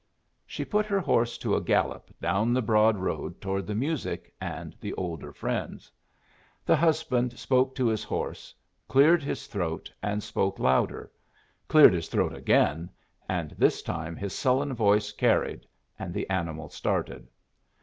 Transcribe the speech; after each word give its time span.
She 0.47 0.65
put 0.65 0.87
her 0.87 0.99
horse 0.99 1.37
to 1.37 1.55
a 1.55 1.61
gallop 1.61 2.09
down 2.19 2.53
the 2.55 2.61
broad 2.63 2.97
road 2.97 3.39
toward 3.39 3.67
the 3.67 3.75
music 3.75 4.33
and 4.41 4.75
the 4.81 4.95
older 4.95 5.31
friends. 5.31 5.91
The 6.65 6.75
husband 6.75 7.37
spoke 7.37 7.75
to 7.75 7.85
his 7.85 8.03
horse, 8.03 8.55
cleared 8.87 9.21
his 9.21 9.45
throat 9.45 9.93
and 10.01 10.23
spoke 10.23 10.57
louder, 10.57 11.11
cleared 11.67 11.93
his 11.93 12.07
throat 12.07 12.33
again 12.33 12.89
and 13.29 13.51
this 13.59 13.83
time 13.83 14.15
his 14.15 14.33
sullen 14.33 14.73
voice 14.73 15.11
carried, 15.11 15.67
and 15.99 16.15
the 16.15 16.27
animal 16.31 16.67
started. 16.69 17.27